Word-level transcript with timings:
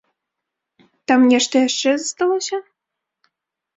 Там 1.11 1.27
нешта 1.33 1.55
яшчэ 1.67 1.91
засталося? 1.99 2.57